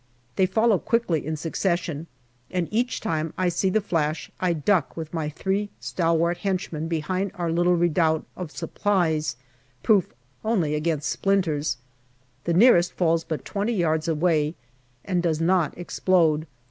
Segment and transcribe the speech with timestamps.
[0.35, 2.07] They follow quickly in succession,
[2.49, 7.29] and each time I see the flash, I duck with my three stalwart henchmen behind
[7.35, 9.35] our little redoubt of supplies,
[9.83, 10.11] proof
[10.43, 11.77] only against splinters.
[12.45, 14.55] The nearest falls but twenty yards away,
[15.05, 16.47] and does not explode.